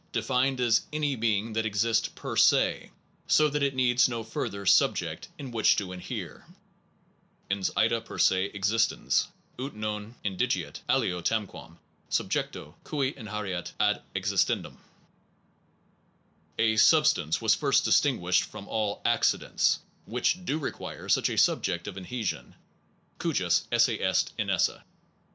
Defined 0.13 0.59
as 0.59 0.81
any 0.91 1.15
being 1.15 1.53
that 1.53 1.63
exists 1.63 2.07
Monism 2.09 2.21
p 2.23 2.27
er 2.29 2.35
se? 2.35 2.91
so 3.27 3.49
that 3.49 3.61
it 3.61 3.75
needs 3.75 4.09
no 4.09 4.23
further 4.23 4.65
sub 4.65 4.93
of 4.93 4.97
sub 4.97 4.97
stance 4.97 4.99
ject 4.99 5.27
in 5.37 5.51
which 5.51 5.75
to 5.75 5.91
inhere 5.91 6.47
(Ens 7.51 7.69
ita 7.77 8.01
per 8.01 8.17
se 8.17 8.49
existens, 8.49 9.27
ut 9.59 9.75
non 9.75 10.15
indigeat 10.25 10.79
alio 10.89 11.21
tamquam 11.21 11.77
sub 12.09 12.31
jecto, 12.31 12.73
cui 12.83 13.13
inhaereat, 13.13 13.73
ad 13.79 14.01
existendum) 14.15 14.77
a 16.57 16.77
substance 16.77 17.39
* 17.39 17.39
was 17.39 17.53
first 17.53 17.85
distinguished 17.85 18.41
from 18.45 18.67
all 18.67 19.03
accidents 19.05 19.81
(which 20.07 20.43
do 20.43 20.57
require 20.57 21.07
such 21.09 21.29
a 21.29 21.37
subject 21.37 21.87
of 21.87 21.93
inhesion 21.95 22.55
cujus 23.19 23.67
esse 23.71 23.89
est 24.01 24.35
inesse). 24.39 24.81